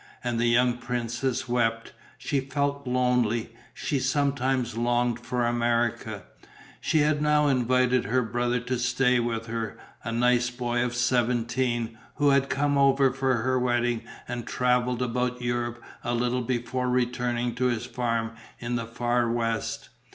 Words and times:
And 0.23 0.39
the 0.39 0.47
young 0.47 0.79
princess 0.79 1.47
wept: 1.47 1.93
she 2.17 2.39
felt 2.39 2.87
lonely, 2.87 3.51
she 3.71 3.99
sometimes 3.99 4.75
longed 4.75 5.19
for 5.19 5.45
America. 5.45 6.23
She 6.79 7.01
had 7.01 7.21
now 7.21 7.45
invited 7.47 8.05
her 8.05 8.23
brother 8.23 8.59
to 8.61 8.79
stay 8.79 9.19
with 9.19 9.45
her, 9.45 9.77
a 10.03 10.11
nice 10.11 10.49
boy 10.49 10.83
of 10.83 10.95
seventeen, 10.95 11.99
who 12.15 12.29
had 12.29 12.49
come 12.49 12.79
over 12.79 13.13
for 13.13 13.35
her 13.43 13.59
wedding 13.59 14.01
and 14.27 14.47
travelled 14.47 15.03
about 15.03 15.39
Europe 15.39 15.79
a 16.03 16.15
little 16.15 16.41
before 16.41 16.89
returning 16.89 17.53
to 17.53 17.65
his 17.65 17.85
farm 17.85 18.31
in 18.57 18.77
the 18.77 18.87
Far 18.87 19.31
West. 19.31 19.89